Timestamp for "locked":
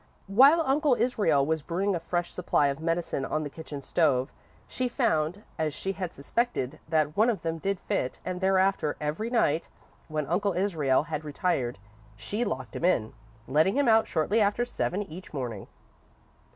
12.43-12.75